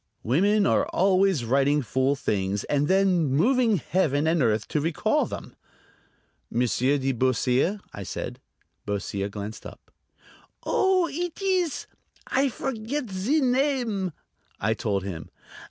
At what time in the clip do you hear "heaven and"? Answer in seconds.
3.77-4.41